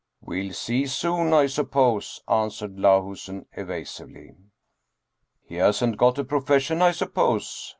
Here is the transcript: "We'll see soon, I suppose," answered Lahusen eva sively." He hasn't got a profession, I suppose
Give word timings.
"We'll 0.21 0.53
see 0.53 0.87
soon, 0.87 1.31
I 1.31 1.45
suppose," 1.45 2.23
answered 2.27 2.77
Lahusen 2.77 3.45
eva 3.55 3.85
sively." 3.85 4.33
He 5.47 5.57
hasn't 5.57 5.97
got 5.97 6.17
a 6.17 6.23
profession, 6.23 6.81
I 6.81 6.89
suppose 6.89 7.69